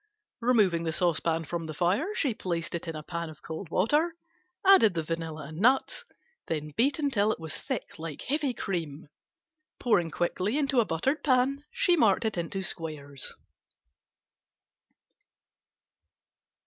[0.39, 4.15] Removing the saucepan from the fire, she placed it in a pan of cold water,
[4.65, 6.05] added the vanilla and nuts,
[6.47, 9.09] then beat until it was thick like heavy cream.
[9.79, 13.35] Pouring quickly into a buttered pan, she marked it into squares.